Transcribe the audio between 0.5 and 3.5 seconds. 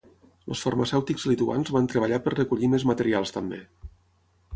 Els farmacèutics lituans van treballar per recollir més materials